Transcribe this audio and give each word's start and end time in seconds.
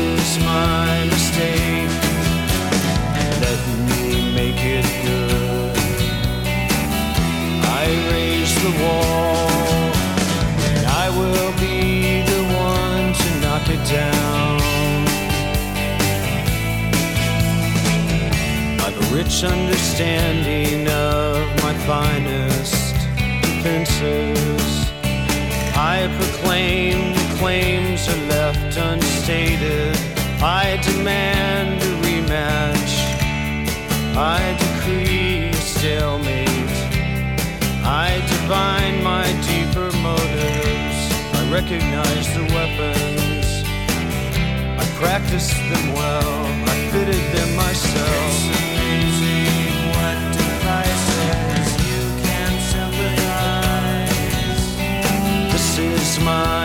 Is 0.00 0.38
my 0.38 1.04
mistake. 1.14 1.90
Let 3.44 3.60
me 3.90 4.32
make 4.34 4.60
it 4.78 4.86
good. 5.04 5.76
I 7.82 7.86
raise 8.12 8.54
the 8.64 8.72
wall, 8.82 9.48
and 10.68 10.84
I 11.04 11.06
will 11.18 11.52
be 11.66 12.22
the 12.32 12.42
one 12.72 13.06
to 13.20 13.28
knock 13.42 13.66
it 13.76 13.82
down. 14.00 14.60
I've 18.84 18.98
a 19.04 19.06
rich 19.14 19.44
understanding 19.44 20.88
of 20.88 21.38
my 21.62 21.74
finest 21.90 22.94
defenses. 23.42 24.66
I 25.96 26.08
proclaim 26.18 27.14
the 27.14 27.26
claims 27.38 28.08
are 28.08 28.22
left 28.28 28.76
unstated. 29.30 29.96
I 30.42 30.78
demand 30.82 31.82
a 31.82 31.92
rematch. 32.04 32.92
I 34.16 34.56
decree 34.58 35.48
a 35.48 35.54
stalemate. 35.54 36.48
I 37.84 38.20
divine 38.26 39.02
my 39.02 39.26
deeper 39.50 39.90
motives. 39.98 40.98
I 41.38 41.40
recognize 41.52 42.26
the 42.34 42.44
weapons. 42.56 43.46
I 44.78 44.84
practiced 44.98 45.56
them 45.70 45.86
well. 45.94 46.44
I 46.66 46.76
fitted 46.90 47.24
them 47.34 47.50
myself. 47.56 48.32
It's 48.32 48.44
amazing 48.58 49.74
what 49.94 50.16
devices 50.40 51.68
you 51.88 52.02
can 52.26 52.52
sympathize. 52.72 54.20
This 55.52 55.68
is 55.78 56.08
my 56.24 56.59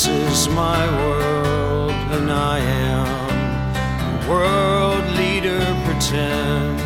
This 0.00 0.08
is 0.08 0.48
my 0.54 0.86
world, 1.04 1.90
and 2.16 2.32
I 2.32 2.58
am 2.58 4.24
a 4.24 4.30
world 4.30 5.04
leader. 5.14 5.60
Pretend 5.84 6.78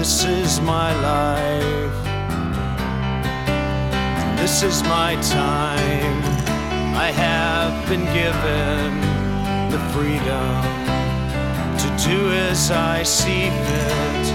this 0.00 0.24
is 0.24 0.58
my 0.62 0.90
life. 1.02 2.06
and 4.22 4.38
This 4.38 4.62
is 4.62 4.82
my 4.84 5.16
time. 5.20 6.22
I 6.96 7.12
have 7.12 7.74
been 7.90 8.06
given 8.06 8.88
the 9.70 9.80
freedom 9.92 10.62
to 11.76 12.08
do 12.08 12.32
as 12.48 12.70
I 12.70 13.02
see 13.02 13.50
fit. 13.50 14.26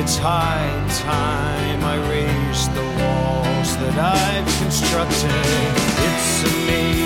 It's 0.00 0.16
high 0.16 0.72
time 1.04 1.84
I 1.84 1.96
raise 2.08 2.66
the 2.70 2.86
walls 3.02 3.76
that 3.76 3.98
I've 3.98 4.48
constructed. 4.62 5.44
It's 6.08 6.54
amazing 6.54 7.05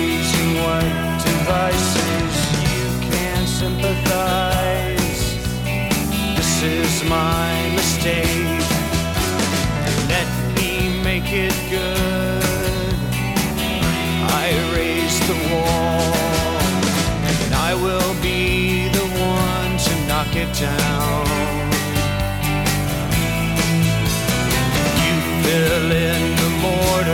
fill 25.51 25.91
in 25.91 26.35
the 26.41 26.49
mortar, 26.63 27.10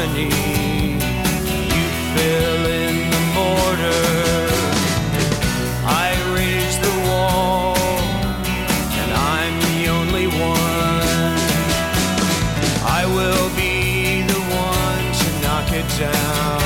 harmony, 0.00 0.30
you 1.74 1.84
fill 2.14 2.62
in 2.84 2.94
the 3.14 3.22
mortar. 3.36 4.04
I 6.04 6.08
raise 6.36 6.76
the 6.86 6.94
wall, 7.08 7.76
and 9.00 9.10
I'm 9.34 9.54
the 9.68 9.80
only 9.98 10.26
one. 10.52 11.36
I 13.00 13.02
will 13.16 13.48
be 13.62 13.74
the 14.32 14.42
one 14.70 15.04
to 15.20 15.28
knock 15.42 15.68
it 15.80 15.88
down. 16.04 16.64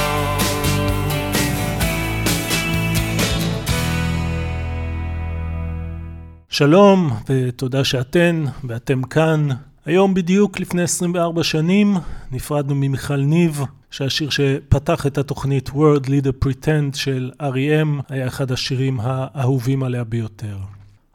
שלום, 6.49 7.11
ותודה 7.29 7.85
שאתן 7.85 8.45
ואתם 8.65 9.03
כאן. 9.03 9.49
היום 9.86 10.14
בדיוק 10.14 10.60
לפני 10.60 10.82
24 10.82 11.44
שנים 11.44 11.96
נפרדנו 12.32 12.76
ממיכל 12.76 13.18
ניב, 13.18 13.62
שהשיר 13.92 14.30
שפתח 14.30 15.08
את 15.08 15.18
התוכנית 15.18 15.70
World 15.70 16.06
Leader 16.06 16.46
Pretend 16.46 16.96
של 16.96 17.32
R.E.M. 17.42 18.02
היה 18.10 18.28
אחד 18.28 18.52
השירים 18.52 19.00
האהובים 19.02 19.84
עליה 19.84 20.04
ביותר. 20.04 20.58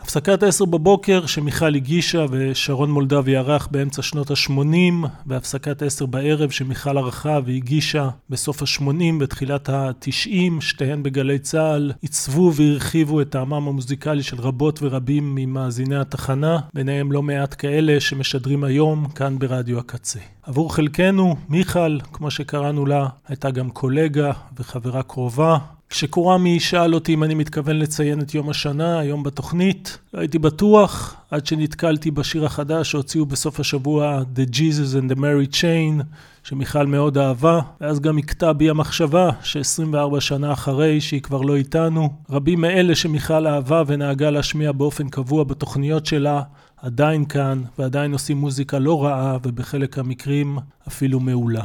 הפסקת 0.02 0.42
עשר 0.42 0.64
בבוקר 0.64 1.26
שמיכל 1.26 1.74
הגישה 1.74 2.24
ושרון 2.30 2.90
מולדבי 2.90 3.36
ערך 3.36 3.68
באמצע 3.70 4.02
שנות 4.02 4.30
ה-80 4.30 5.08
והפסקת 5.26 5.82
עשר 5.82 6.06
בערב 6.06 6.50
שמיכל 6.50 6.98
ערכה 6.98 7.38
והגישה 7.44 8.08
בסוף 8.30 8.62
ה-80 8.62 9.04
ותחילת 9.20 9.68
ה-90, 9.68 10.60
שתיהן 10.60 11.02
בגלי 11.02 11.38
צה"ל, 11.38 11.92
עיצבו 12.02 12.52
והרחיבו 12.54 13.20
את 13.20 13.30
טעמם 13.30 13.52
המוזיקלי 13.52 14.22
של 14.22 14.40
רבות 14.40 14.78
ורבים 14.82 15.34
ממאזיני 15.34 15.96
התחנה, 15.96 16.58
ביניהם 16.74 17.12
לא 17.12 17.22
מעט 17.22 17.54
כאלה 17.58 18.00
שמשדרים 18.00 18.64
היום 18.64 19.06
כאן 19.14 19.38
ברדיו 19.38 19.78
הקצה. 19.78 20.20
עבור 20.42 20.74
חלקנו, 20.74 21.36
מיכל, 21.48 21.98
כמו 22.12 22.30
שקראנו 22.30 22.86
לה, 22.86 23.08
הייתה 23.28 23.50
גם 23.50 23.70
קולגה 23.70 24.32
וחברה 24.58 25.02
קרובה, 25.02 25.58
כשקורמי 25.90 26.60
שאל 26.60 26.94
אותי 26.94 27.14
אם 27.14 27.24
אני 27.24 27.34
מתכוון 27.34 27.78
לציין 27.78 28.20
את 28.20 28.34
יום 28.34 28.50
השנה, 28.50 28.98
היום 28.98 29.22
בתוכנית, 29.22 29.98
הייתי 30.12 30.38
בטוח, 30.38 31.16
עד 31.30 31.46
שנתקלתי 31.46 32.10
בשיר 32.10 32.46
החדש 32.46 32.90
שהוציאו 32.90 33.26
בסוף 33.26 33.60
השבוע 33.60 34.22
The 34.36 34.54
Jesus 34.54 34.96
and 35.00 35.12
the 35.12 35.16
Mary 35.16 35.54
Chain, 35.54 36.02
שמיכל 36.44 36.86
מאוד 36.86 37.18
אהבה, 37.18 37.60
ואז 37.80 38.00
גם 38.00 38.18
הכתה 38.18 38.52
בי 38.52 38.70
המחשבה 38.70 39.30
ש-24 39.42 40.20
שנה 40.20 40.52
אחרי 40.52 41.00
שהיא 41.00 41.22
כבר 41.22 41.40
לא 41.40 41.56
איתנו, 41.56 42.08
רבים 42.30 42.60
מאלה 42.60 42.94
שמיכל 42.94 43.46
אהבה 43.46 43.82
ונהגה 43.86 44.30
להשמיע 44.30 44.72
באופן 44.72 45.08
קבוע 45.08 45.44
בתוכניות 45.44 46.06
שלה, 46.06 46.42
עדיין 46.76 47.24
כאן, 47.24 47.62
ועדיין 47.78 48.12
עושים 48.12 48.36
מוזיקה 48.36 48.78
לא 48.78 49.04
רעה, 49.04 49.38
ובחלק 49.42 49.98
המקרים 49.98 50.58
אפילו 50.88 51.20
מעולה. 51.20 51.64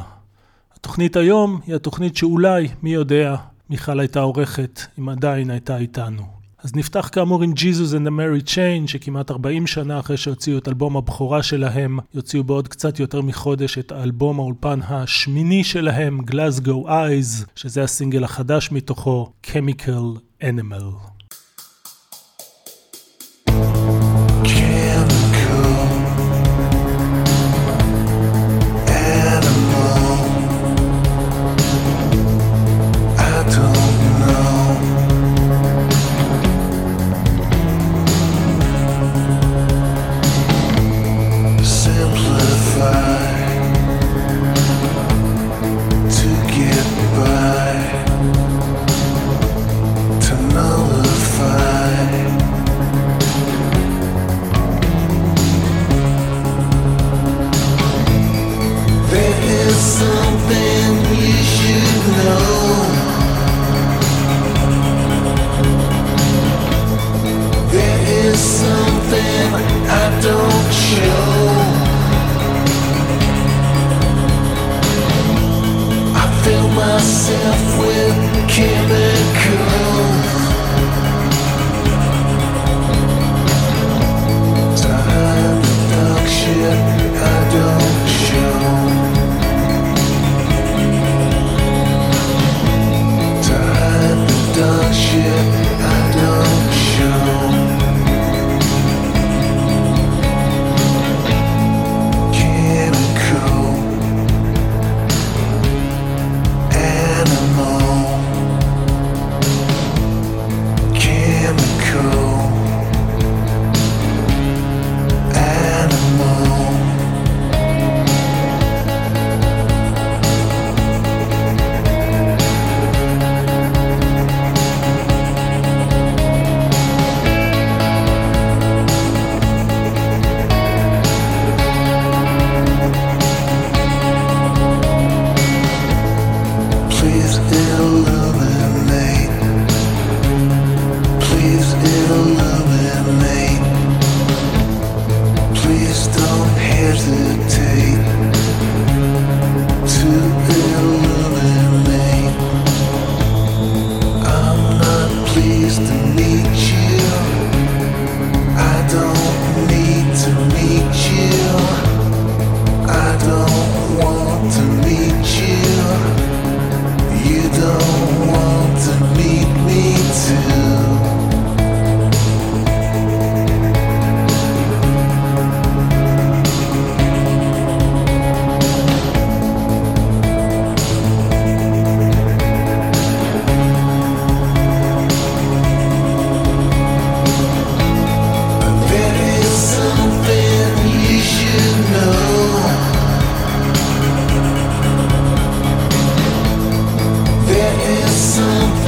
התוכנית 0.74 1.16
היום 1.16 1.60
היא 1.66 1.74
התוכנית 1.74 2.16
שאולי, 2.16 2.68
מי 2.82 2.90
יודע, 2.94 3.36
מיכל 3.70 4.00
הייתה 4.00 4.20
עורכת, 4.20 4.80
אם 4.98 5.08
עדיין 5.08 5.50
הייתה 5.50 5.76
איתנו. 5.76 6.22
אז 6.58 6.76
נפתח 6.76 7.08
כאמור 7.12 7.42
עם 7.42 7.52
Jesus 7.52 7.92
and 7.92 8.06
the 8.06 8.10
Mary 8.10 8.48
Chain, 8.48 8.86
שכמעט 8.86 9.30
40 9.30 9.66
שנה 9.66 10.00
אחרי 10.00 10.16
שהוציאו 10.16 10.58
את 10.58 10.68
אלבום 10.68 10.96
הבכורה 10.96 11.42
שלהם, 11.42 11.98
יוציאו 12.14 12.44
בעוד 12.44 12.68
קצת 12.68 13.00
יותר 13.00 13.22
מחודש 13.22 13.78
את 13.78 13.92
אלבום 13.92 14.40
האולפן 14.40 14.80
השמיני 14.82 15.64
שלהם, 15.64 16.20
Glasgow 16.20 16.86
Eyes, 16.86 17.46
שזה 17.56 17.82
הסינגל 17.82 18.24
החדש 18.24 18.72
מתוכו, 18.72 19.32
Chemical 19.46 20.42
Animal. 20.42 21.15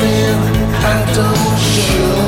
I 0.00 1.12
don't 1.12 1.58
show 1.58 2.18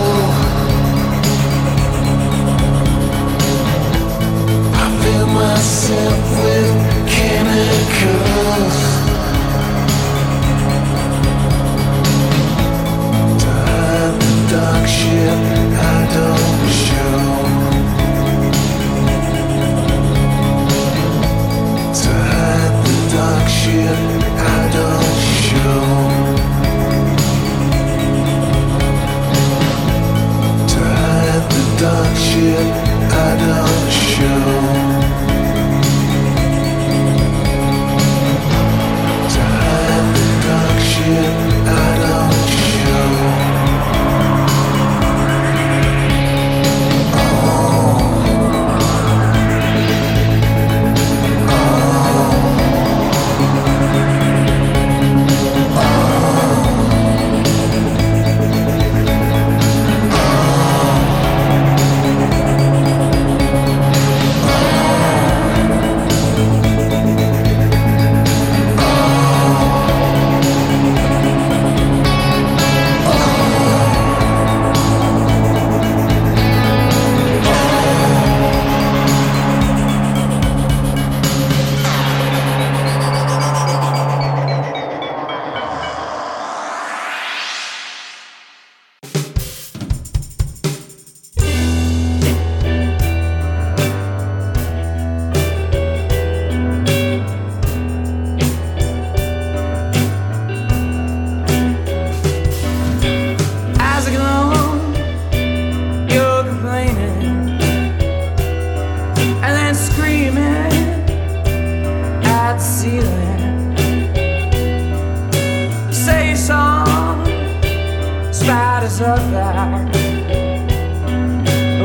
so 119.00 119.06
loud. 119.06 119.90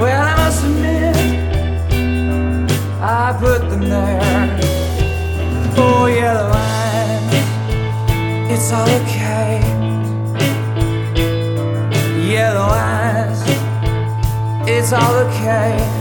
Well, 0.01 0.21
I 0.21 0.35
must 0.35 0.65
admit, 0.65 1.15
I 3.01 3.37
put 3.39 3.69
them 3.69 3.87
there. 3.87 4.59
Oh, 5.77 6.07
yellow 6.07 6.51
eyes, 6.53 7.31
it's 8.51 8.69
all 8.73 8.89
okay. 8.99 9.61
Yellow 12.33 12.67
eyes, 12.69 13.41
it's 14.67 14.91
all 14.91 15.15
okay. 15.27 15.94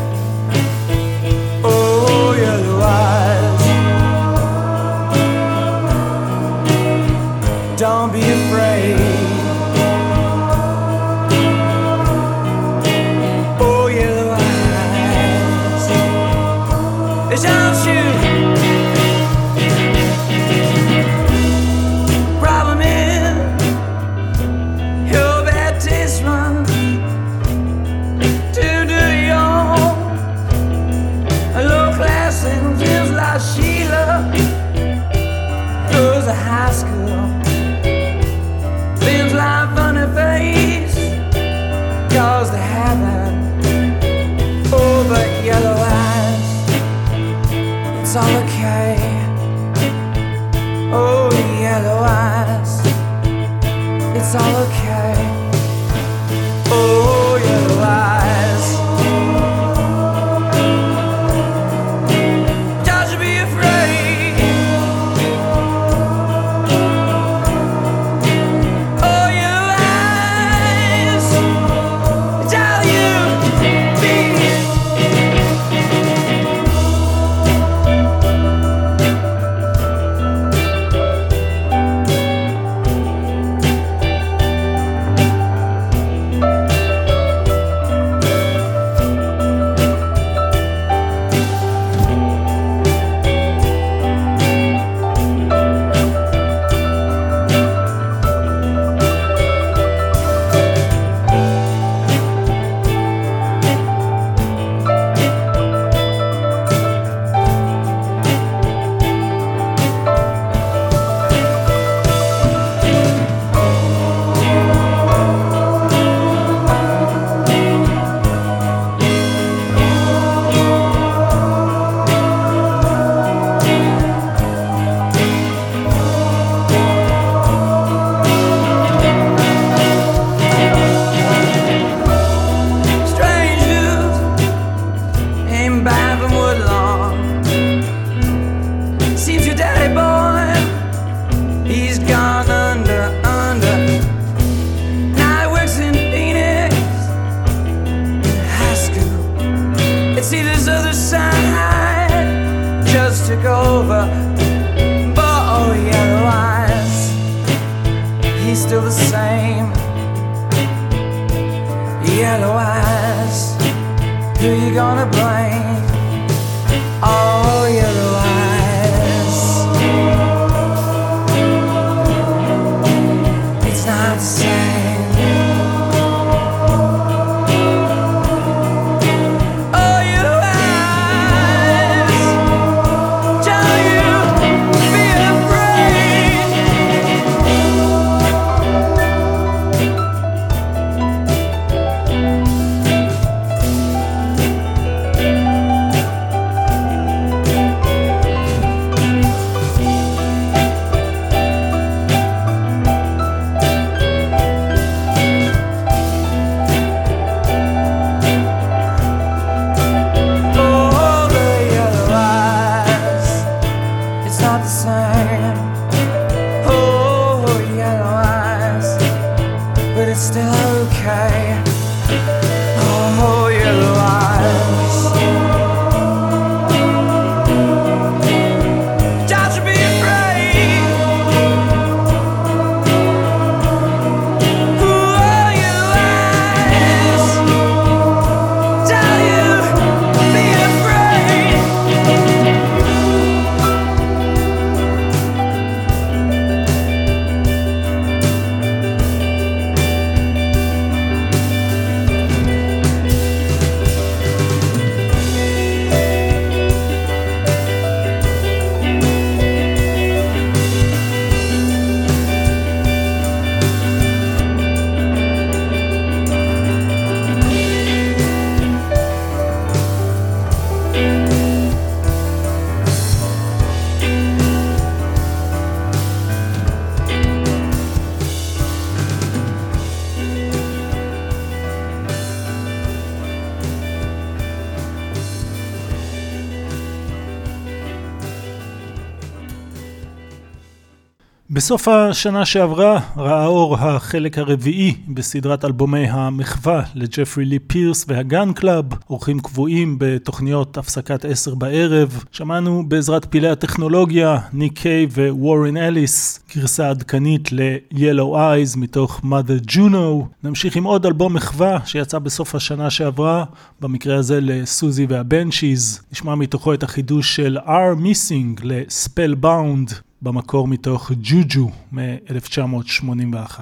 בסוף 291.65 291.89
השנה 291.89 292.45
שעברה 292.45 293.01
ראה 293.17 293.47
אור 293.47 293.77
החלק 293.77 294.39
הרביעי 294.39 294.95
בסדרת 295.09 295.65
אלבומי 295.65 296.07
המחווה 296.11 296.83
לג'פרי 296.95 297.45
לי 297.45 297.59
פירס 297.59 298.05
והגן 298.09 298.53
קלאב, 298.53 298.85
אורחים 299.11 299.41
קבועים 299.41 299.97
בתוכניות 299.99 300.79
הפסקת 300.79 301.25
עשר 301.25 301.55
בערב. 301.55 302.25
שמענו 302.33 302.89
בעזרת 302.89 303.27
פילי 303.31 303.49
הטכנולוגיה, 303.49 304.39
ניק 304.53 304.79
קיי 304.79 305.07
ווורן 305.07 305.77
אליס, 305.77 306.44
גרסה 306.57 306.91
עדכנית 306.91 307.53
ל-Yellow 307.53 308.35
Eyes 308.35 308.79
מתוך 308.79 309.21
mother 309.25 309.71
Juno. 309.71 310.25
נמשיך 310.45 310.77
עם 310.77 310.85
עוד 310.85 311.07
אלבום 311.07 311.35
מחווה 311.35 311.79
שיצא 311.87 312.19
בסוף 312.19 312.55
השנה 312.55 312.91
שעברה, 312.91 313.45
במקרה 313.81 314.17
הזה 314.17 314.41
לסוזי 314.41 315.07
והבנצ'יז. 315.09 316.01
נשמע 316.13 316.35
מתוכו 316.35 316.75
את 316.75 316.83
החידוש 316.83 317.37
של 317.37 317.59
R 317.67 317.99
Missing 317.99 318.61
ל-Spellbound. 318.63 319.95
במקור 320.23 320.69
מתוך 320.69 321.13
ג'וג'ו 321.23 321.71
מ-1981. 321.93 323.61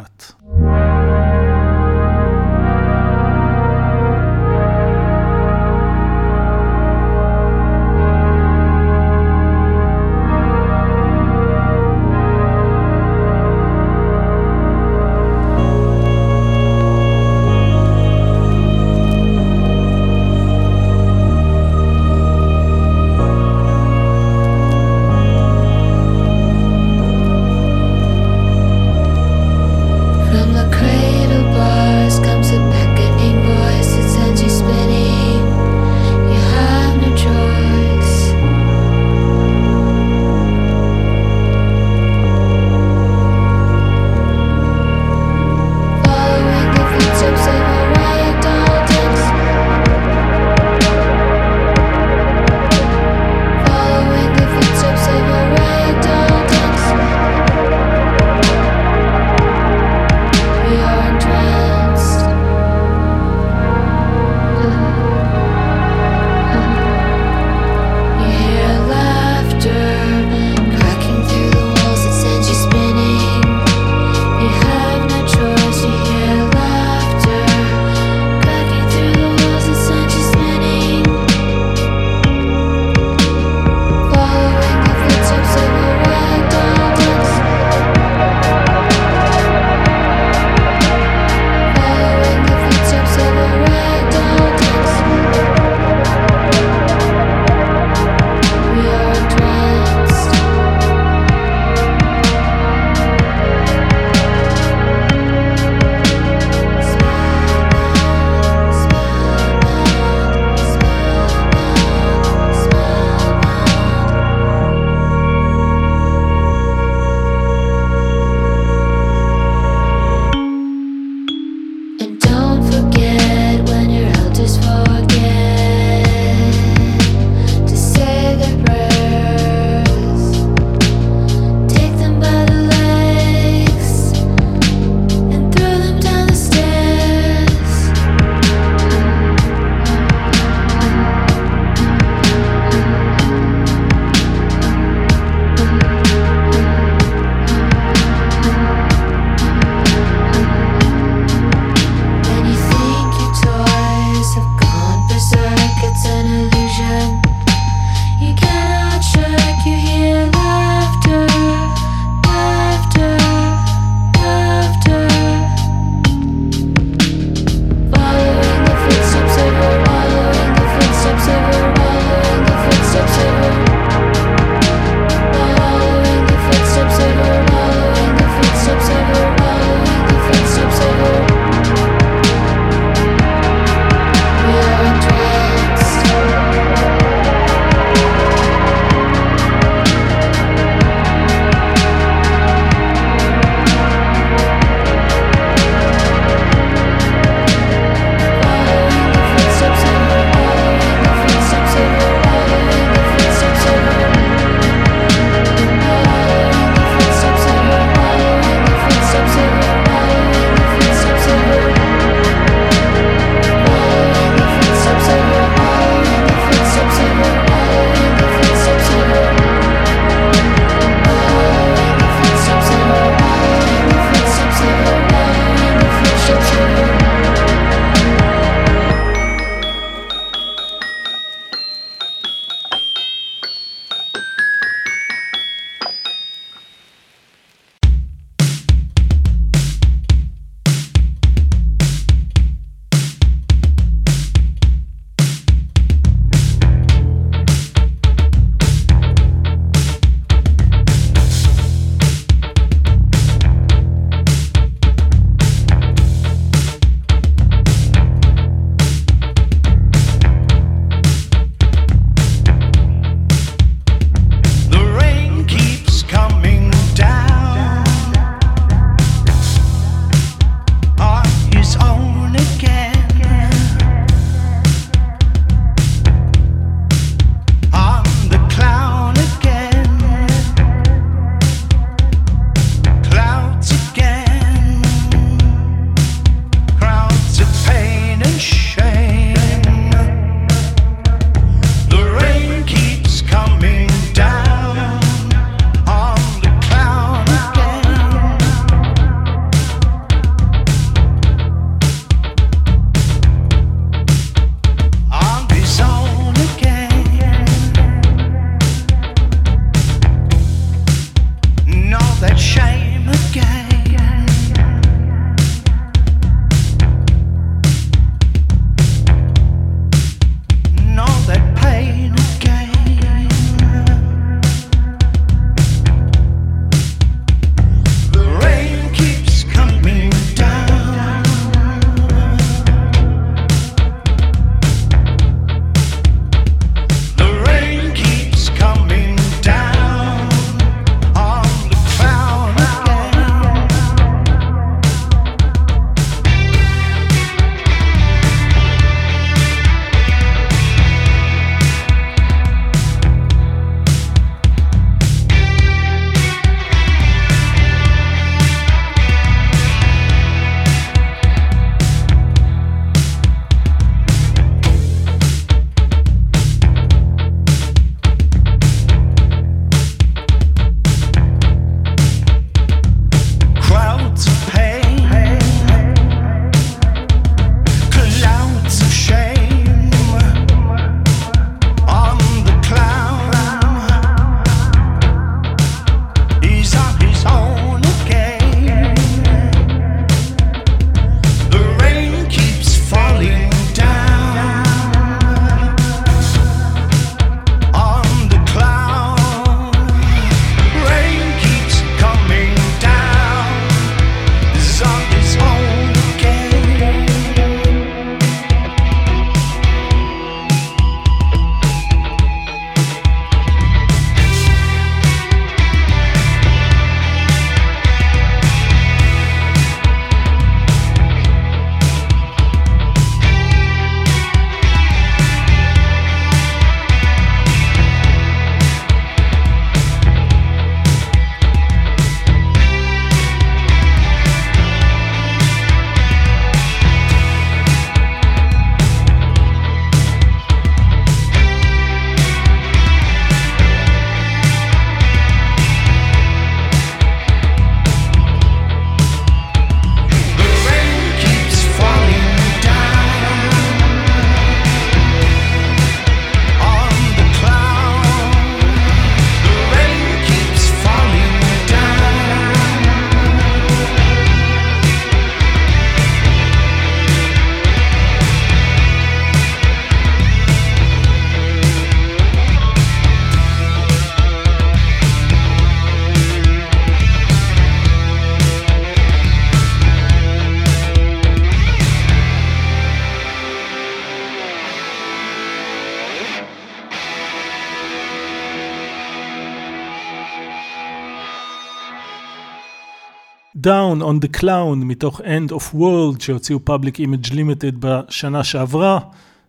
Down 493.62 494.03
on 494.03 494.25
the 494.25 494.40
Clown 494.40 494.77
מתוך 494.77 495.20
End 495.20 495.51
of 495.51 495.75
World 495.75 496.20
שהוציאו 496.22 496.59
Public 496.70 496.96
Image 496.98 497.31
Limited 497.31 497.75
בשנה 497.79 498.44
שעברה. 498.44 498.98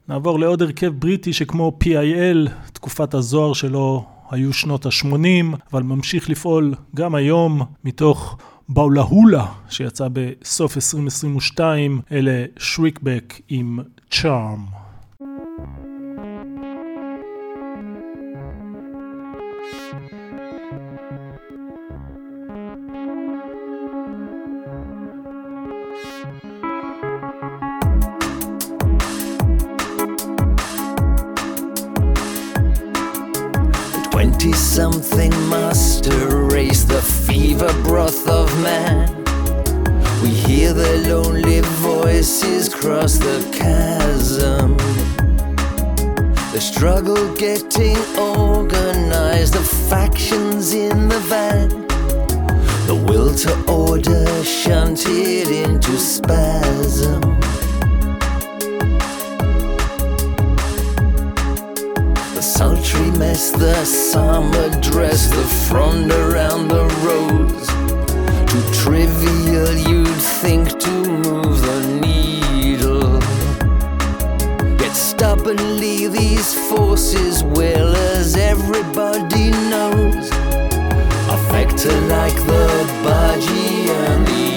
נעבור 0.08 0.40
לעוד 0.40 0.62
הרכב 0.62 0.94
בריטי 1.00 1.34
שכמו 1.34 1.80
PIL, 1.84 2.50
תקופת 2.74 3.14
הזוהר 3.14 3.54
שלו 3.54 4.06
היו 4.32 4.54
שנות 4.54 4.86
ה-80, 4.86 5.58
אבל 5.74 5.84
ממשיך 5.84 6.30
לפעול 6.30 6.74
גם 6.96 7.16
היום 7.16 7.62
מתוך 7.84 8.38
באולהולה 8.70 9.46
שיצא 9.70 10.08
בסוף 10.14 10.78
2022, 10.78 12.02
אלה 12.12 12.46
שריקבק 12.58 13.34
עם 13.50 13.80
צ'ארם. 14.12 14.83
20 34.44 34.58
something 34.58 35.48
must 35.48 36.06
erase 36.08 36.84
the 36.84 37.02
fever 37.02 37.72
broth 37.82 38.28
of 38.28 38.52
man. 38.62 39.08
We 40.22 40.32
hear 40.32 40.74
their 40.74 40.98
lonely 40.98 41.62
voices 41.62 42.68
cross 42.68 43.18
the 43.18 43.40
chasm. 43.54 44.76
The 46.52 46.60
struggle 46.60 47.34
getting 47.36 47.96
organized, 48.18 49.54
the 49.54 49.64
factions 49.90 50.74
in 50.74 51.08
the 51.08 51.20
van. 51.20 51.70
The 52.88 53.02
will 53.08 53.34
to 53.44 53.72
order 53.72 54.44
shunted 54.44 55.48
into 55.48 55.98
spasm. 55.98 57.22
Sultry 62.94 63.12
mess, 63.18 63.52
the 63.52 63.86
summer 63.86 64.70
dress, 64.82 65.28
the 65.30 65.44
frond 65.68 66.12
around 66.12 66.68
the 66.68 66.86
roads. 67.06 67.68
Too 68.52 68.84
trivial, 68.84 69.74
you'd 69.74 70.22
think 70.42 70.80
to 70.80 70.92
move 70.92 71.62
the 71.62 72.00
needle. 72.02 73.20
Yet 74.80 74.96
stubbornly, 74.96 76.08
these 76.08 76.54
forces, 76.70 77.44
well 77.44 77.96
as 77.96 78.36
everybody 78.36 79.52
knows, 79.52 80.30
affect 81.30 81.84
her 81.84 82.02
like 82.08 82.36
the 82.46 82.68
budgie 83.04 83.90
and 83.90 84.28
the 84.28 84.53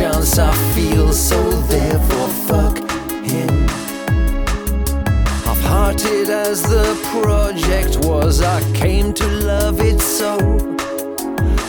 chance, 0.00 0.38
I 0.38 0.54
feel, 0.74 1.12
so 1.12 1.38
therefore 1.72 2.28
fuck 2.48 2.78
him. 3.22 3.68
Half 5.44 5.60
hearted 5.60 6.30
as 6.30 6.62
the 6.62 6.88
project 7.12 7.98
was, 8.06 8.40
I 8.40 8.60
came 8.72 9.12
to 9.12 9.26
love 9.26 9.78
it 9.80 10.00
so. 10.00 10.38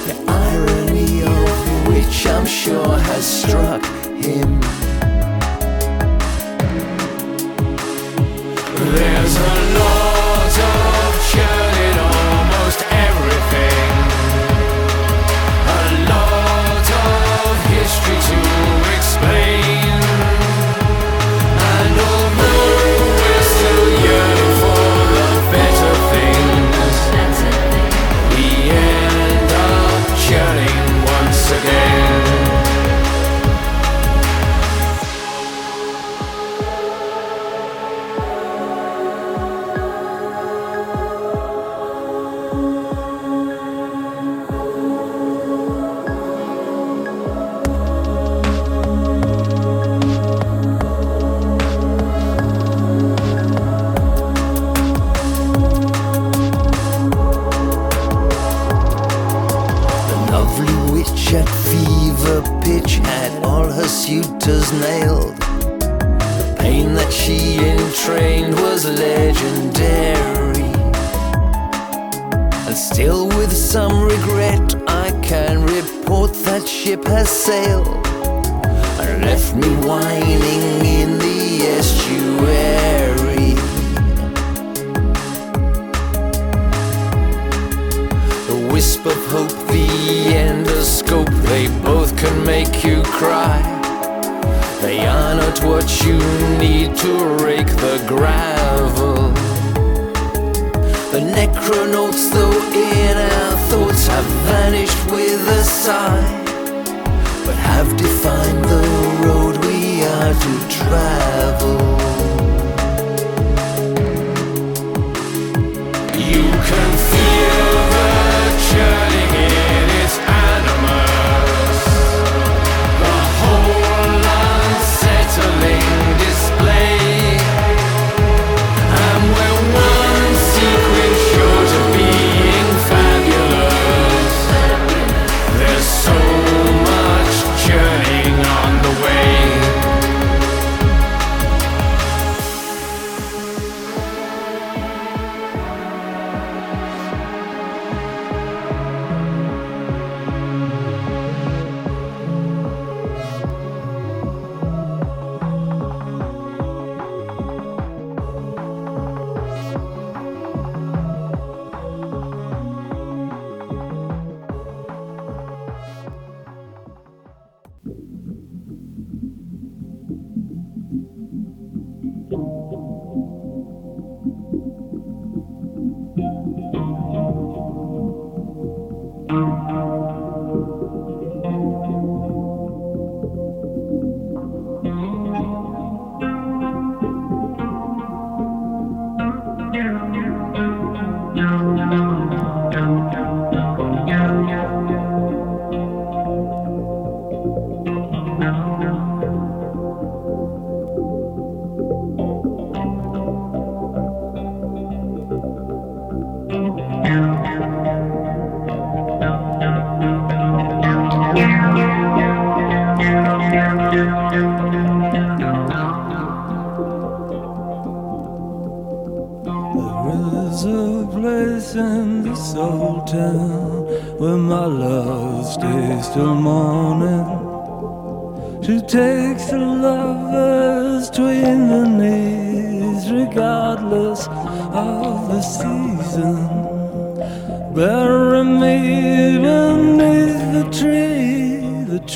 The 0.08 0.16
irony 0.48 1.24
of 1.24 1.88
which 1.90 2.26
I'm 2.26 2.46
sure 2.46 2.98
has 3.10 3.26
struck 3.26 3.84
him. 4.24 4.81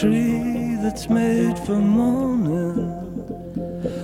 Tree, 0.06 0.78
that's 0.84 1.10
made 1.10 1.58
for 1.66 1.78
mourning. 1.78 2.78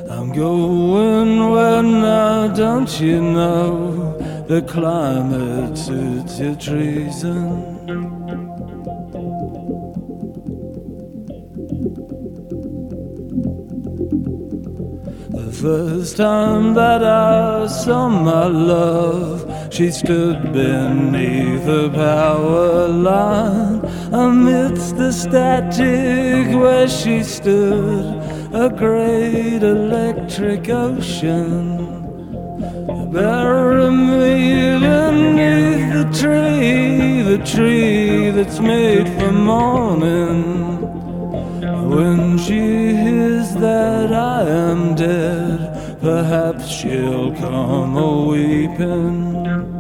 I'm 0.10 0.34
going 0.34 1.52
where 1.52 1.84
now, 1.84 2.48
don't 2.48 3.00
you 3.00 3.22
know? 3.22 4.18
The 4.48 4.64
climate 4.64 5.78
suits 5.78 6.40
your 6.40 6.56
treason. 6.56 7.46
The 15.30 15.52
first 15.62 16.18
time 16.18 16.74
that 16.74 17.04
I 17.04 17.68
saw 17.68 18.10
my 18.10 18.48
love, 18.48 19.38
she 19.72 19.92
stood 19.92 20.52
beneath 20.52 21.64
the 21.68 21.92
power 21.94 22.88
line. 22.88 23.81
Amidst 24.14 24.98
the 24.98 25.14
static 25.14 26.54
where 26.54 26.88
she 26.90 27.24
stood, 27.24 28.06
a 28.54 28.70
great 28.70 29.64
electric 29.64 30.68
ocean. 30.68 31.78
Bury 33.14 33.90
me 33.90 34.80
beneath 34.80 35.94
the 35.94 36.10
tree, 36.20 37.22
the 37.22 37.42
tree 37.46 38.32
that's 38.32 38.60
made 38.60 39.08
for 39.18 39.32
mourning. 39.32 40.82
When 41.90 42.38
she 42.38 42.94
hears 42.94 43.54
that 43.56 44.12
I 44.12 44.42
am 44.44 44.94
dead, 44.96 46.00
perhaps 46.02 46.68
she'll 46.68 47.34
come 47.36 47.96
a 47.96 48.26
weeping. 48.26 49.71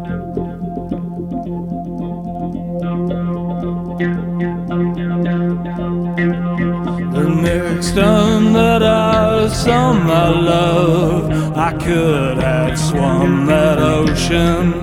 Next 7.95 8.53
that 8.53 8.83
I 8.83 9.47
saw 9.47 9.93
my 9.93 10.29
love, 10.29 11.57
I 11.57 11.71
could 11.73 12.37
have 12.37 12.77
swum 12.79 13.45
that 13.47 13.79
ocean. 13.79 14.73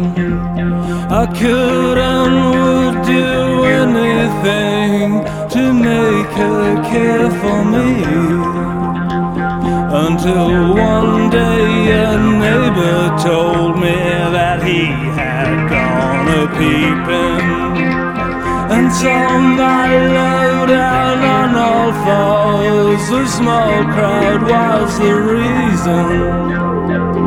I 1.10 1.26
could 1.26 1.98
and 1.98 2.34
would 2.54 3.06
do 3.06 3.64
anything 3.64 5.24
to 5.54 5.72
make 5.72 6.32
her 6.36 6.82
care 6.90 7.30
for 7.40 7.64
me. 7.64 7.88
Until 9.90 10.74
one 10.74 11.30
day 11.30 11.92
a 11.92 12.18
neighbor 12.18 13.16
told 13.22 13.80
me 13.80 13.96
that 14.36 14.62
he 14.62 14.84
had 15.20 15.68
gone 15.70 16.28
a 16.28 16.46
peeping 16.58 17.48
and 18.70 18.92
saw 18.92 19.38
my 19.38 20.08
love 20.08 20.47
all 21.88 22.98
fours. 22.98 23.30
Small 23.30 23.84
crowd 23.84 24.42
was 24.42 24.98
the 24.98 25.14
reason. 25.14 27.17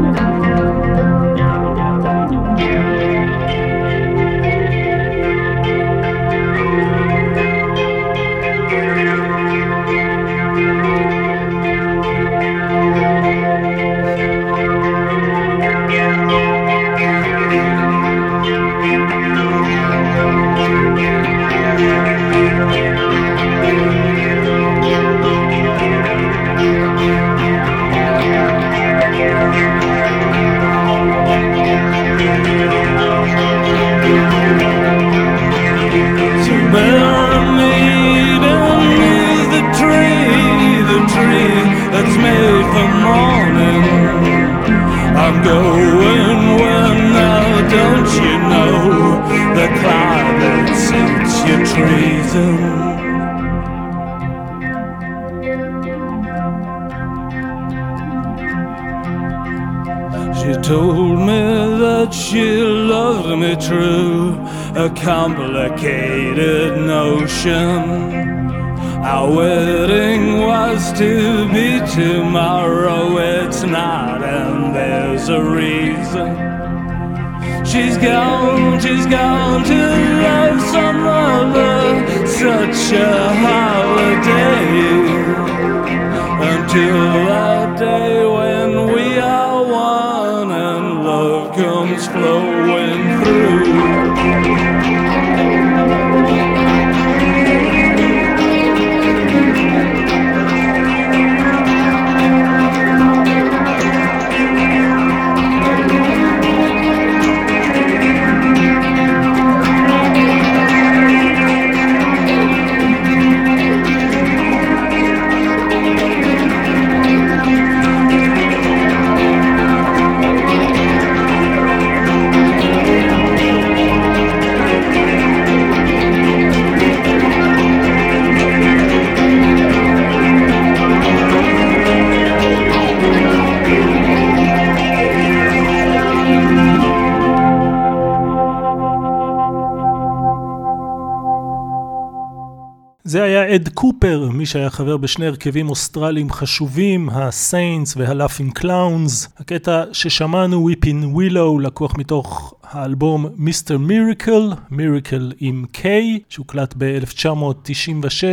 זה 143.12 143.24
היה 143.24 143.56
אד 143.56 143.70
קופר, 143.74 144.30
מי 144.34 144.46
שהיה 144.46 144.70
חבר 144.70 144.98
בשני 144.98 145.26
הרכבים 145.26 145.70
אוסטרליים 145.70 146.32
חשובים, 146.32 147.10
הסיינס 147.10 147.94
והלאפינג 147.98 148.54
קלאונס. 148.54 149.30
הקטע 149.38 149.84
ששמענו, 149.94 150.70
Weeping 150.70 151.18
Willow, 151.18 151.62
לקוח 151.62 151.98
מתוך 151.98 152.54
האלבום 152.64 153.26
מיסטר 153.36 153.78
מיריקל, 153.78 154.52
מיריקל 154.70 155.32
עם 155.40 155.66
K, 155.78 155.86
שהוקלט 156.30 156.74
ב-1996, 156.78 158.24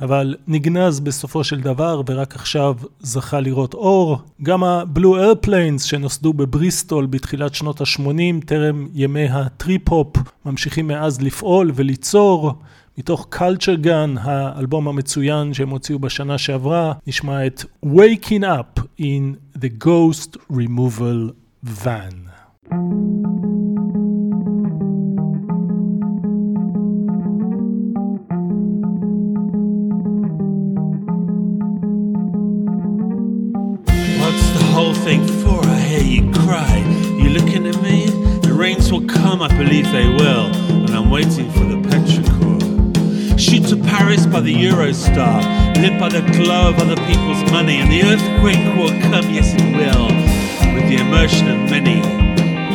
אבל 0.00 0.36
נגנז 0.46 1.00
בסופו 1.00 1.44
של 1.44 1.60
דבר 1.60 2.02
ורק 2.06 2.34
עכשיו 2.34 2.74
זכה 3.00 3.40
לראות 3.40 3.74
אור. 3.74 4.18
גם 4.42 4.64
הבלו 4.64 5.16
איירפליינס 5.16 5.82
שנוסדו 5.82 6.32
בבריסטול 6.32 7.06
בתחילת 7.06 7.54
שנות 7.54 7.80
ה-80, 7.80 8.46
טרם 8.46 8.86
ימי 8.94 9.28
הטריפ-הופ, 9.28 10.16
ממשיכים 10.46 10.86
מאז 10.86 11.22
לפעול 11.22 11.72
וליצור. 11.74 12.54
מתוך 12.98 13.28
culture 13.34 13.84
gun, 13.84 14.20
האלבום 14.20 14.88
המצוין 14.88 15.54
שהם 15.54 15.68
הוציאו 15.68 15.98
בשנה 15.98 16.38
שעברה, 16.38 16.92
נשמע 17.06 17.46
את 17.46 17.64
Waking 17.86 18.42
Up 18.42 18.80
in 19.00 19.58
the 19.58 19.84
Ghost 19.84 20.36
Removal 20.50 21.32
Van. 21.62 22.22
whole 34.72 34.94
thing 34.94 35.22
for. 35.42 35.60
I 35.66 35.78
hear 35.90 36.04
you 36.14 36.22
cry. 36.32 36.78
You 37.20 37.28
looking 37.38 37.66
at 37.66 37.78
me? 37.82 38.06
The 38.40 38.54
rains 38.54 38.90
will 38.90 39.06
come, 39.06 39.42
I 39.42 39.48
believe 39.48 39.86
they 39.92 40.08
will. 40.08 40.46
And 40.84 40.90
I'm 40.98 41.10
waiting 41.10 41.50
for 41.52 41.64
the 41.72 41.91
shoot 43.42 43.66
to 43.66 43.76
Paris 43.76 44.24
by 44.24 44.40
the 44.40 44.54
Eurostar, 44.54 45.42
live 45.82 45.98
by 45.98 46.08
the 46.08 46.20
glow 46.38 46.68
of 46.68 46.78
other 46.78 46.94
people's 47.06 47.42
money, 47.50 47.80
and 47.80 47.90
the 47.90 48.02
earthquake 48.04 48.62
will 48.78 48.94
come, 49.10 49.28
yes 49.34 49.52
it 49.58 49.66
will, 49.74 50.06
with 50.74 50.88
the 50.88 50.98
immersion 51.02 51.50
of 51.50 51.68
many. 51.68 51.98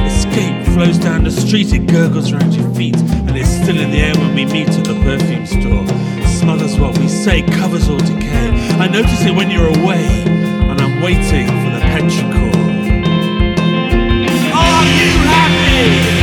Escape 0.06 0.66
flows 0.74 0.98
down 0.98 1.24
the 1.24 1.32
street, 1.32 1.72
it 1.72 1.88
gurgles 1.88 2.34
around 2.34 2.54
your 2.54 2.70
feet, 2.76 2.98
and 2.98 3.38
it's 3.38 3.50
still 3.50 3.80
in 3.80 3.92
the 3.92 3.98
air 3.98 4.14
when 4.16 4.36
we 4.36 4.46
meet 4.46 4.68
at 4.68 4.84
the 4.84 4.96
perfume 5.08 5.46
store. 5.46 5.88
Smothers 6.28 6.78
what 6.78 6.98
we 6.98 7.08
say, 7.08 7.44
covers 7.44 7.88
all 7.88 8.00
decay. 8.00 8.50
I 8.76 8.90
notice 8.90 9.24
it 9.24 9.34
when 9.34 9.50
you're 9.50 9.70
away, 9.80 10.06
and 10.28 10.82
I'm 10.82 11.02
waiting 11.02 11.48
for 11.48 11.70
the 11.72 11.82
petrichor. 11.96 12.52
Are 14.52 14.84
you 14.84 15.12
happy? 15.32 16.17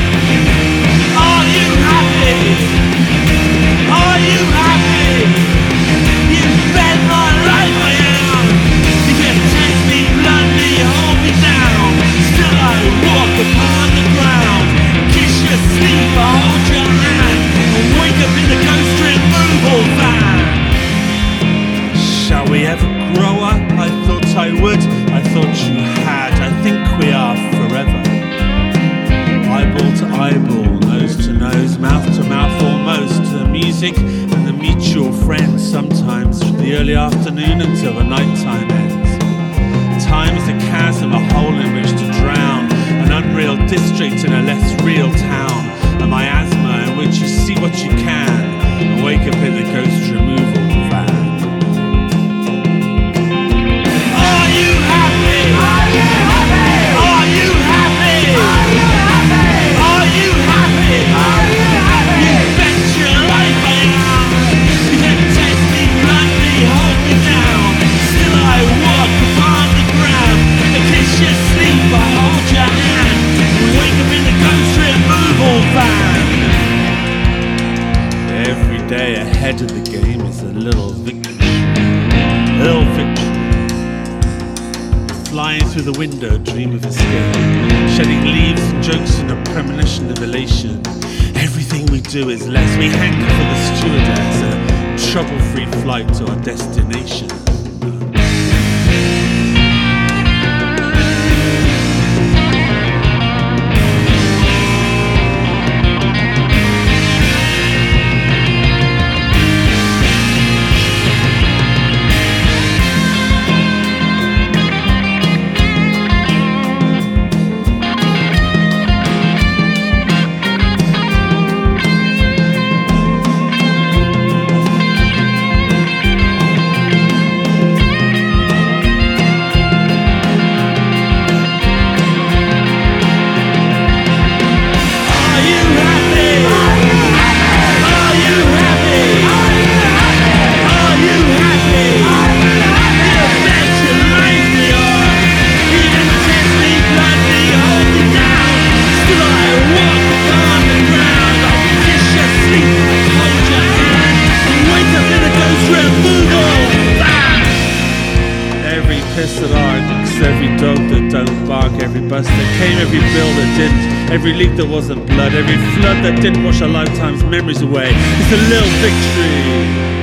Every 164.14 164.32
leak 164.32 164.54
that 164.58 164.66
wasn't 164.66 165.04
blood, 165.08 165.34
every 165.34 165.56
flood 165.74 166.04
that 166.04 166.22
didn't 166.22 166.44
wash 166.44 166.60
a 166.60 166.68
lifetime's 166.68 167.24
memories 167.24 167.62
away. 167.62 167.90
It's 167.90 168.32
a 168.32 168.36
little 168.48 168.70
victory. 168.78 169.93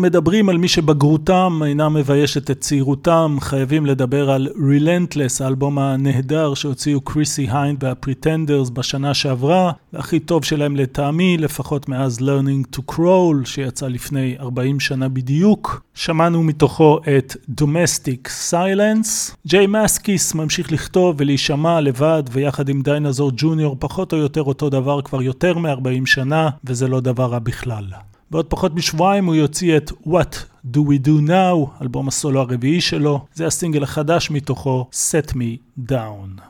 מדברים 0.00 0.48
על 0.48 0.58
מי 0.58 0.68
שבגרותם 0.68 1.60
אינה 1.66 1.88
מביישת 1.88 2.50
את 2.50 2.60
צעירותם, 2.60 3.36
חייבים 3.40 3.86
לדבר 3.86 4.30
על 4.30 4.48
Relentless, 4.56 5.44
האלבום 5.44 5.78
הנהדר 5.78 6.54
שהוציאו 6.54 7.00
קריסי 7.00 7.46
היינד 7.50 7.84
והפריטנדרס 7.84 8.70
בשנה 8.70 9.14
שעברה, 9.14 9.72
והכי 9.92 10.20
טוב 10.20 10.44
שלהם 10.44 10.76
לטעמי, 10.76 11.36
לפחות 11.38 11.88
מאז 11.88 12.18
Learning 12.18 12.76
to 12.76 12.92
Crawl, 12.92 13.44
שיצא 13.44 13.88
לפני 13.88 14.36
40 14.40 14.80
שנה 14.80 15.08
בדיוק. 15.08 15.82
שמענו 15.94 16.42
מתוכו 16.42 17.00
את 17.16 17.36
Domestic 17.60 18.28
Silence. 18.50 19.34
ג'יי 19.46 19.66
מסקיס 19.66 20.34
ממשיך 20.34 20.72
לכתוב 20.72 21.16
ולהישמע 21.18 21.80
לבד 21.80 22.22
ויחד 22.32 22.68
עם 22.68 22.82
דיינזור 22.82 23.32
ג'וניור 23.36 23.76
פחות 23.78 24.12
או 24.12 24.18
יותר 24.18 24.42
אותו 24.42 24.70
דבר 24.70 25.02
כבר 25.02 25.22
יותר 25.22 25.58
מ-40 25.58 26.06
שנה, 26.06 26.50
וזה 26.64 26.88
לא 26.88 27.00
דבר 27.00 27.26
רע 27.26 27.38
בכלל. 27.38 27.84
בעוד 28.30 28.46
פחות 28.46 28.74
משבועיים 28.74 29.26
הוא 29.26 29.34
יוציא 29.34 29.76
את 29.76 29.90
What 29.90 30.34
Do 30.74 30.78
We 30.78 31.06
Do 31.06 31.28
Now, 31.28 31.82
אלבום 31.82 32.08
הסולו 32.08 32.40
הרביעי 32.40 32.80
שלו. 32.80 33.24
זה 33.34 33.46
הסינגל 33.46 33.82
החדש 33.82 34.30
מתוכו, 34.30 34.86
Set 34.92 35.30
Me 35.32 35.80
Down. 35.90 36.40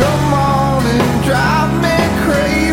Come 0.00 0.32
on 0.32 0.82
and 0.94 1.24
drive 1.26 1.72
me 1.82 1.96
crazy. 2.24 2.69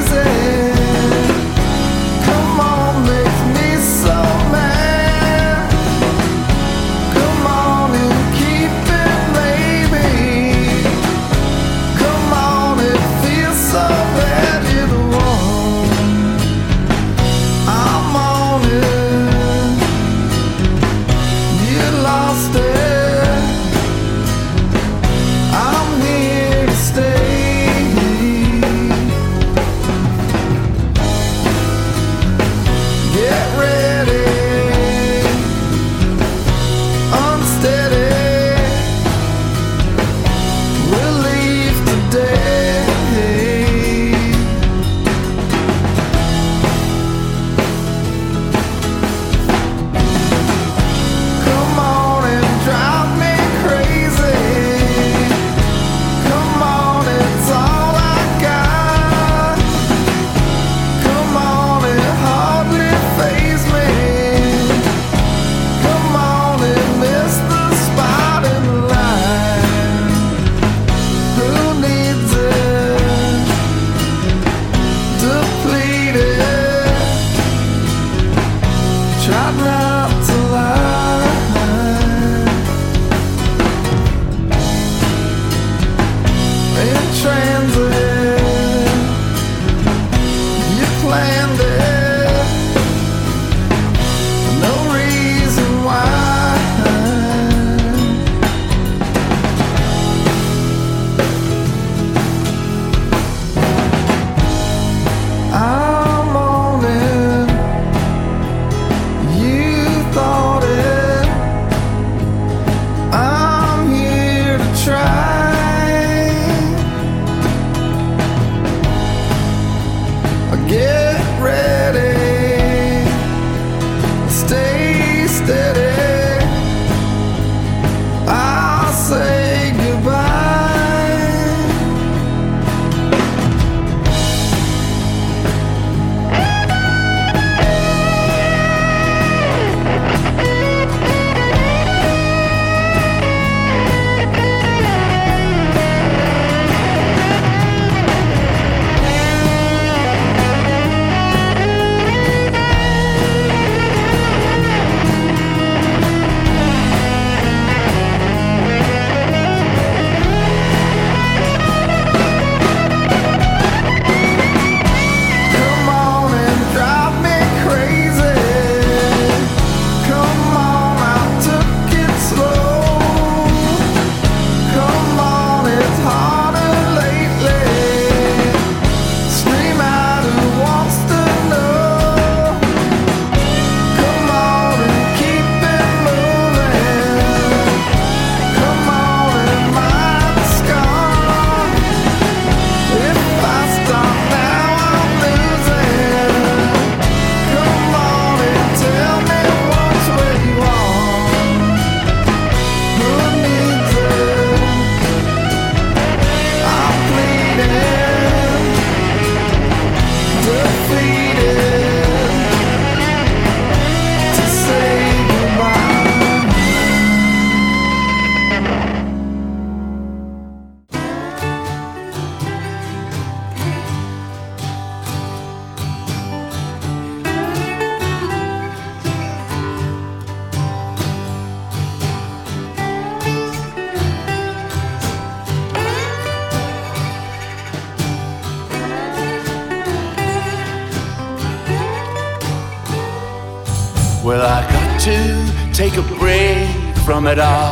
Well, 244.27 244.41
I 244.41 244.61
got 244.69 244.99
to 245.07 245.73
take 245.73 245.95
a 245.95 246.01
break 246.01 246.67
from 247.05 247.27
it 247.27 247.39
all. 247.39 247.71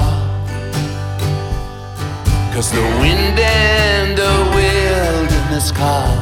Cause 2.53 2.71
the 2.71 2.79
wind 3.01 3.37
and 3.37 4.17
the 4.17 4.35
wilderness 4.55 5.73
calls. 5.73 6.15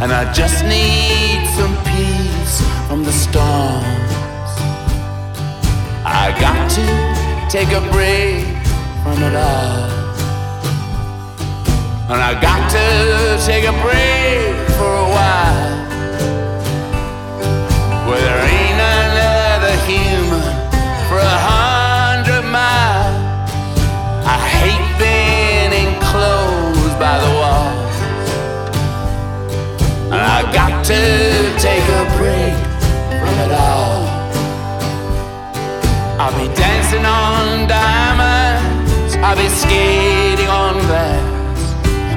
And 0.00 0.12
I 0.12 0.32
just 0.32 0.62
need 0.62 1.44
some 1.58 1.74
peace 1.82 2.62
from 2.86 3.02
the 3.02 3.10
storms. 3.10 4.52
I 6.06 6.32
got 6.38 6.70
to 6.78 6.86
take 7.50 7.72
a 7.72 7.80
break 7.90 8.46
from 9.02 9.20
it 9.24 9.34
all. 9.34 9.90
And 12.12 12.22
I 12.22 12.40
got 12.40 12.62
to 12.78 13.44
take 13.44 13.64
a 13.64 13.72
break 13.82 14.70
for 14.78 14.86
a 14.86 15.08
while. 15.10 15.71
Where 18.12 18.20
there 18.20 18.44
ain't 18.44 18.76
another 18.76 19.74
human 19.88 20.44
for 21.08 21.16
a 21.16 21.38
hundred 21.48 22.44
miles. 22.44 23.48
I 24.28 24.36
hate 24.60 24.88
being 25.00 25.72
enclosed 25.72 26.96
by 27.00 27.16
the 27.24 27.32
walls. 27.40 27.96
And 30.12 30.20
I 30.20 30.44
got 30.52 30.84
to 30.92 31.00
take 31.56 31.86
a 31.88 32.04
break 32.20 32.52
from 33.16 33.34
it 33.46 33.52
all. 33.56 34.04
I'll 36.20 36.36
be 36.36 36.52
dancing 36.52 37.06
on 37.06 37.66
diamonds. 37.66 39.16
I'll 39.24 39.40
be 39.40 39.48
skating 39.48 40.52
on 40.52 40.74
glass. 40.84 41.24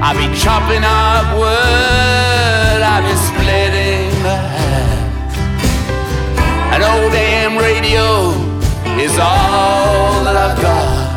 I'll 0.03 0.17
be 0.19 0.27
chopping 0.43 0.83
up 0.83 1.39
wood. 1.39 2.81
I'll 2.83 3.01
be 3.01 3.15
splitting. 3.15 3.94
An 6.75 6.83
old 6.83 7.13
damn 7.13 7.57
radio 7.57 8.31
is 8.99 9.17
all 9.17 10.25
that 10.25 10.35
I've 10.35 10.61
got. 10.61 11.07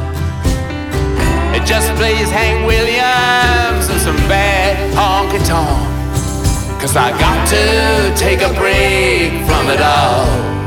It 1.53 1.67
just 1.67 1.93
plays 1.97 2.31
Hank 2.31 2.65
Williams 2.65 3.91
and 3.91 4.01
some 4.01 4.17
bad 4.29 4.79
honky 4.95 5.45
tonk. 5.45 6.81
Cause 6.81 6.95
I 6.95 7.11
got 7.19 7.49
to 7.49 8.15
take 8.17 8.41
a 8.41 8.55
break 8.55 9.33
from 9.49 9.69
it 9.69 9.81
all. 9.81 10.58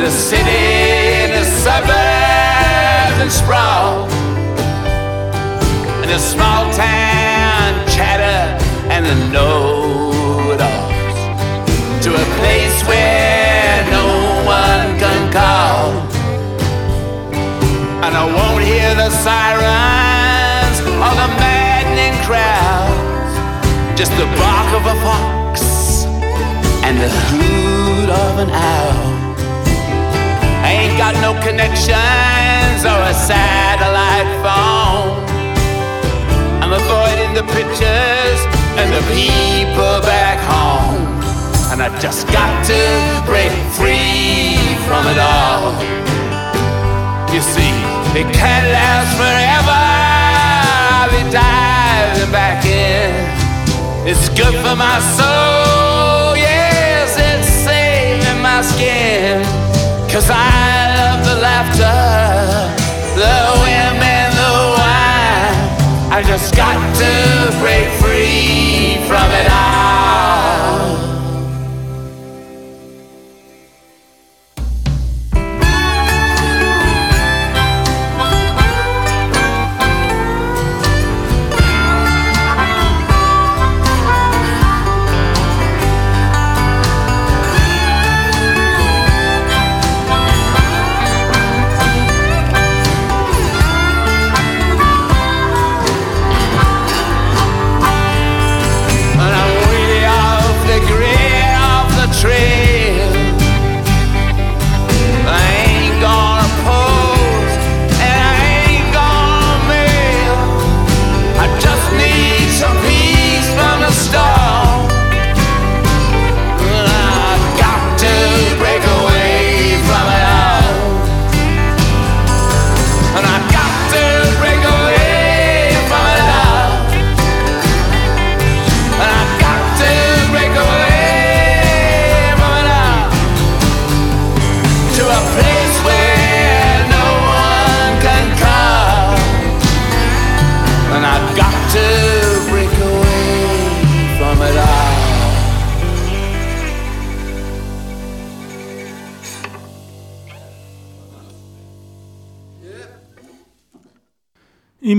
The 0.00 0.10
city 0.10 1.28
the 1.30 1.44
suburbs 1.44 3.18
and 3.20 3.30
sprawl. 3.30 4.08
And 6.00 6.10
the 6.10 6.18
small 6.18 6.72
town 6.72 7.86
chatter 7.86 8.40
and 8.88 9.04
the 9.04 9.14
know-it-alls. 9.28 10.88
To 12.04 12.10
a 12.14 12.26
place 12.40 12.82
where 12.88 13.84
no 13.90 14.06
one 14.48 14.98
can 14.98 15.20
call. 15.32 15.92
And 18.04 18.16
I 18.16 18.24
won't 18.24 18.64
hear 18.64 18.94
the 18.94 19.10
sirens 19.10 20.80
or 20.80 21.12
the 21.20 21.28
maddening 21.44 22.16
crowds. 22.24 23.32
Just 23.98 24.12
the 24.12 24.24
bark 24.40 24.70
of 24.80 24.84
a 24.86 24.96
fox 25.04 25.60
and 26.86 26.96
the 26.98 27.10
hoot 27.28 28.08
of 28.08 28.38
an 28.38 28.50
owl. 28.50 29.29
Got 31.00 31.16
no 31.22 31.32
connections 31.40 32.84
or 32.84 33.00
a 33.08 33.14
satellite 33.14 34.28
phone. 34.44 35.16
I'm 36.60 36.74
avoiding 36.74 37.32
the 37.32 37.42
pictures 37.56 38.40
and 38.76 38.92
the 38.92 39.00
people 39.08 39.96
back 40.04 40.36
home. 40.44 41.00
And 41.72 41.80
I 41.80 41.88
just 42.00 42.26
got 42.28 42.52
to 42.66 42.82
break 43.24 43.50
free 43.72 44.60
from 44.84 45.08
it 45.08 45.16
all. 45.16 45.72
You 47.32 47.40
see, 47.40 47.72
it 48.12 48.28
can't 48.36 48.68
last 48.68 49.16
forever. 49.16 49.80
I'll 51.00 51.08
be 51.16 51.24
diving 51.32 52.30
back 52.30 52.66
in. 52.66 53.08
It's 54.06 54.28
good 54.28 54.54
for 54.60 54.76
my 54.76 55.00
soul, 55.16 56.36
yes, 56.36 57.16
it's 57.16 57.48
saving 57.64 58.42
my 58.42 58.60
skin. 58.60 59.40
Cause 60.12 60.28
I 60.28 60.79
the 61.80 62.68
the 63.16 63.36
women, 63.64 64.28
the 64.40 64.52
wine. 64.76 66.12
I 66.12 66.22
just 66.26 66.54
got 66.54 66.76
to 67.02 67.12
break 67.62 67.88
free 68.02 69.00
from 69.08 69.28
it 69.40 69.48
all. 69.50 70.59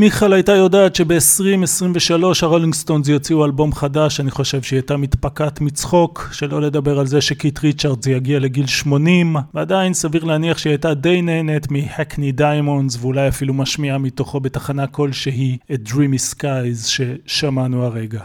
מיכל 0.01 0.33
הייתה 0.33 0.51
יודעת 0.51 0.95
שב-2023 0.95 2.23
הרולינג 2.41 2.73
סטונס 2.73 3.07
יוציאו 3.07 3.45
אלבום 3.45 3.73
חדש, 3.73 4.19
אני 4.19 4.31
חושב 4.31 4.61
שהיא 4.61 4.77
הייתה 4.77 4.97
מתפקעת 4.97 5.61
מצחוק, 5.61 6.29
שלא 6.31 6.61
לדבר 6.61 6.99
על 6.99 7.07
זה 7.07 7.21
שקיט 7.21 7.59
ריצ'רדס 7.59 8.07
יגיע 8.07 8.39
לגיל 8.39 8.67
80, 8.67 9.35
ועדיין 9.53 9.93
סביר 9.93 10.23
להניח 10.23 10.57
שהיא 10.57 10.71
הייתה 10.71 10.93
די 10.93 11.21
נהנית 11.21 11.71
מהקני 11.71 12.31
דיימונדס, 12.31 12.97
ואולי 13.01 13.27
אפילו 13.27 13.53
משמיעה 13.53 13.97
מתוכו 13.97 14.39
בתחנה 14.39 14.87
כלשהי 14.87 15.57
את 15.73 15.79
Dreamy 15.87 16.35
Skies 16.35 16.87
ששמענו 16.87 17.85
הרגע. 17.85 18.21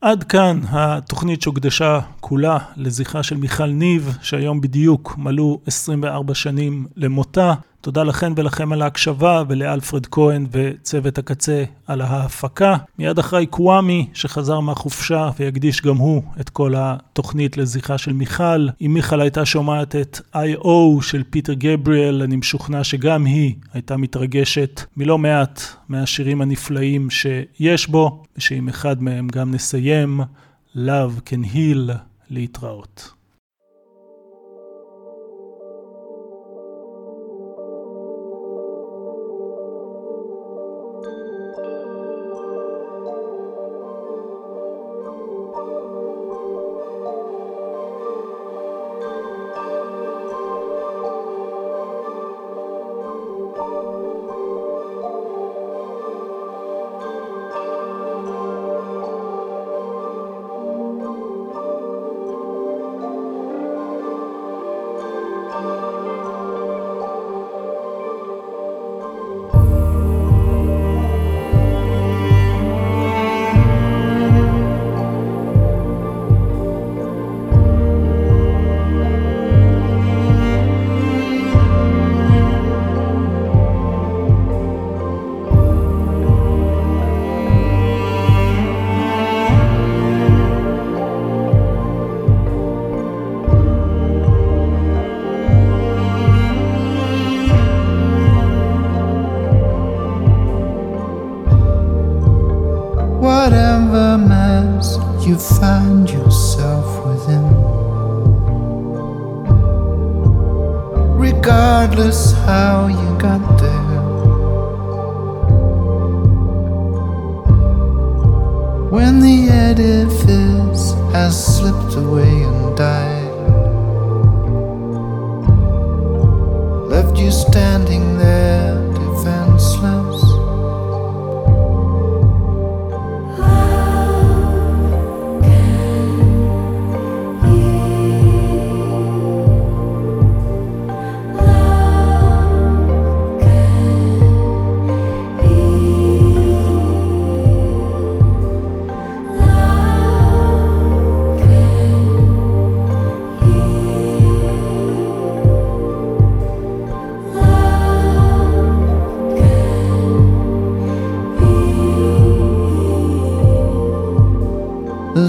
עד 0.00 0.24
כאן 0.24 0.60
התוכנית 0.70 1.42
שהוקדשה 1.42 2.00
כולה 2.20 2.58
לזכרה 2.76 3.22
של 3.22 3.36
מיכל 3.36 3.66
ניב, 3.66 4.16
שהיום 4.22 4.60
בדיוק 4.60 5.14
מלאו 5.18 5.60
24 5.66 6.34
שנים 6.34 6.86
למותה. 6.96 7.54
תודה 7.80 8.02
לכן 8.02 8.32
ולכם 8.36 8.72
על 8.72 8.82
ההקשבה, 8.82 9.42
ולאלפרד 9.48 10.06
כהן 10.06 10.46
וצוות 10.52 11.18
הקצה 11.18 11.64
על 11.86 12.00
ההפקה. 12.00 12.76
מיד 12.98 13.18
אחרי 13.18 13.46
קוואמי, 13.46 14.08
שחזר 14.14 14.60
מהחופשה 14.60 15.30
ויקדיש 15.38 15.82
גם 15.82 15.96
הוא 15.96 16.22
את 16.40 16.50
כל 16.50 16.74
התוכנית 16.76 17.56
לזכרה 17.56 17.98
של 17.98 18.12
מיכל. 18.12 18.68
אם 18.80 18.94
מיכל 18.94 19.20
הייתה 19.20 19.46
שומעת 19.46 19.96
את 19.96 20.20
I.O. 20.34 21.02
של 21.02 21.22
פיטר 21.30 21.52
גבריאל, 21.52 22.22
אני 22.22 22.36
משוכנע 22.36 22.84
שגם 22.84 23.24
היא 23.24 23.54
הייתה 23.72 23.96
מתרגשת 23.96 24.80
מלא 24.96 25.18
מעט 25.18 25.62
מהשירים 25.88 26.40
הנפלאים 26.40 27.10
שיש 27.10 27.88
בו, 27.88 28.22
ושעם 28.36 28.68
אחד 28.68 29.02
מהם 29.02 29.28
גם 29.28 29.54
נסיים, 29.54 30.20
Love 30.76 31.30
can 31.30 31.54
heal, 31.54 31.92
להתראות. 32.30 33.17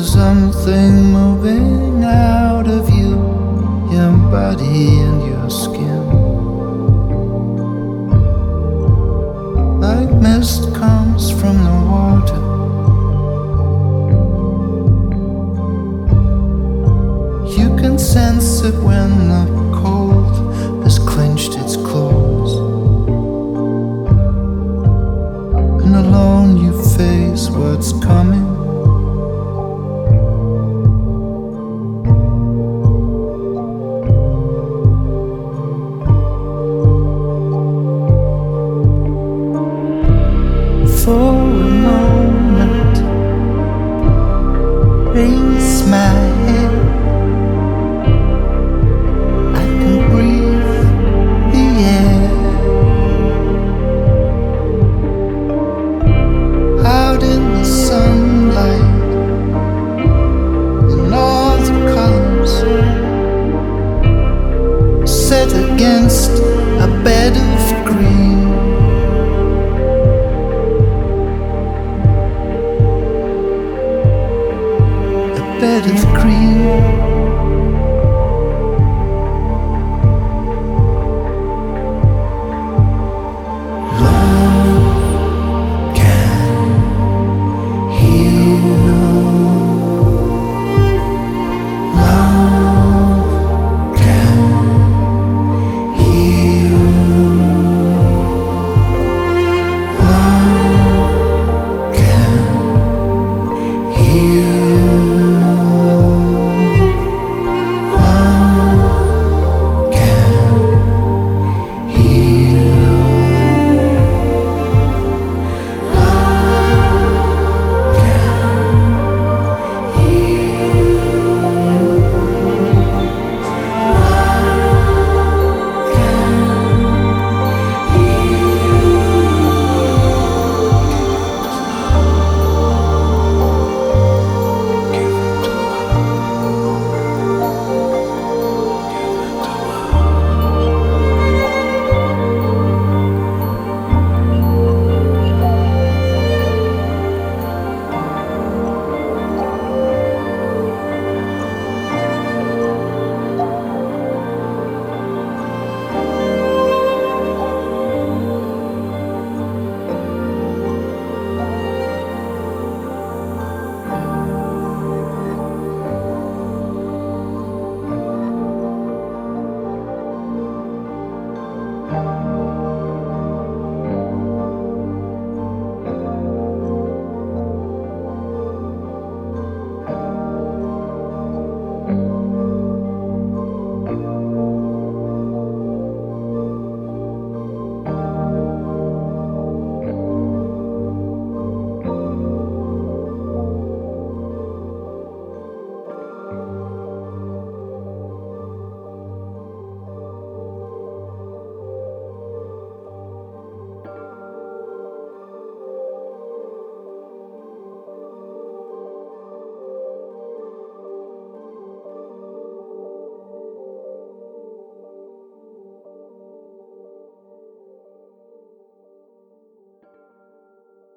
Something 0.02 1.12
moving 1.12 2.04
out 2.04 2.68
of 2.68 2.90
you, 2.90 3.16
your 3.92 4.12
body 4.32 5.00
and 5.00 5.22
your 5.28 5.50
skin. 5.50 6.06
Like 9.80 10.10
mist 10.22 10.74
comes 10.74 11.30
from 11.30 11.64
the 11.64 11.76
water. 11.92 12.42
You 17.58 17.76
can 17.78 18.00
sense 18.00 18.62
it 18.62 18.76
when 18.82 19.28
the 19.28 19.69